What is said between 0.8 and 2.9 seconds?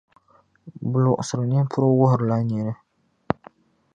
Bɛ luɣisiri nimpuri n-wuhirila nini.